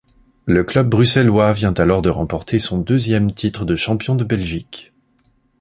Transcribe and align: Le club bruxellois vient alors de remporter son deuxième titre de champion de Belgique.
Le 0.47 0.63
club 0.63 0.89
bruxellois 0.89 1.53
vient 1.53 1.75
alors 1.75 2.01
de 2.01 2.09
remporter 2.09 2.57
son 2.57 2.79
deuxième 2.79 3.31
titre 3.35 3.65
de 3.65 3.75
champion 3.75 4.15
de 4.15 4.23
Belgique. 4.23 4.93